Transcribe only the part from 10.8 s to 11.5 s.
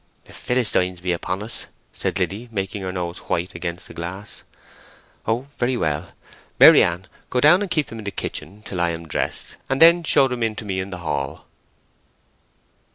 the hall."